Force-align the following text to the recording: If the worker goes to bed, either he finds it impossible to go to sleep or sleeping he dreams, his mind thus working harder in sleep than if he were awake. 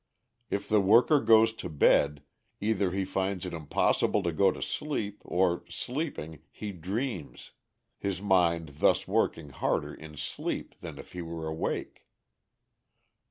If 0.49 0.67
the 0.67 0.81
worker 0.81 1.19
goes 1.19 1.53
to 1.53 1.69
bed, 1.69 2.23
either 2.59 2.89
he 2.89 3.05
finds 3.05 3.45
it 3.45 3.53
impossible 3.53 4.23
to 4.23 4.31
go 4.31 4.51
to 4.51 4.59
sleep 4.59 5.21
or 5.23 5.63
sleeping 5.69 6.39
he 6.49 6.71
dreams, 6.71 7.51
his 7.99 8.19
mind 8.19 8.77
thus 8.79 9.07
working 9.07 9.51
harder 9.51 9.93
in 9.93 10.17
sleep 10.17 10.73
than 10.81 10.97
if 10.97 11.11
he 11.11 11.21
were 11.21 11.45
awake. 11.45 12.07